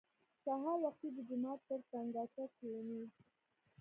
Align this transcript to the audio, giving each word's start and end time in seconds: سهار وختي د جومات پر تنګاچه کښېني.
سهار 0.43 0.77
وختي 0.85 1.07
د 1.13 1.17
جومات 1.29 1.59
پر 1.67 1.79
تنګاچه 1.91 2.43
کښېني. 2.53 3.01